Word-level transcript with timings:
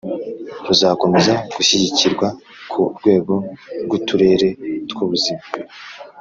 ruzakomeza 0.67 1.33
gushyigikirwa 1.55 2.27
ku 2.71 2.81
rwego 2.97 3.33
rw'uturere 3.83 4.47
tw'ubuzima. 4.89 5.43